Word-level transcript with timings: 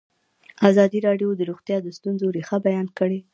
ازادي 0.69 0.99
راډیو 1.07 1.29
د 1.35 1.41
روغتیا 1.49 1.77
د 1.83 1.87
ستونزو 1.97 2.27
رېښه 2.35 2.57
بیان 2.67 2.87
کړې. 2.99 3.19